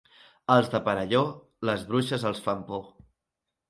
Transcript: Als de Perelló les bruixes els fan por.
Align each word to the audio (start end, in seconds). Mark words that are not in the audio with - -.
Als 0.53 0.71
de 0.71 0.81
Perelló 0.87 1.21
les 1.71 1.87
bruixes 1.93 2.29
els 2.35 2.45
fan 2.49 2.69
por. 2.73 2.85